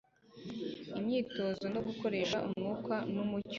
Imyitozo 0.99 1.63
no 1.73 1.79
gukoresha 1.87 2.37
umwuka 2.47 2.93
numucyo 3.13 3.49